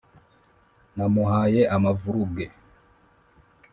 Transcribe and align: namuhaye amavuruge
namuhaye 0.95 1.61
amavuruge 1.75 2.45